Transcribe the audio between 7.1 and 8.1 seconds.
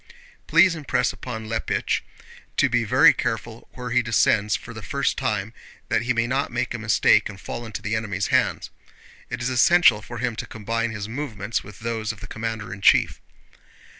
and fall into the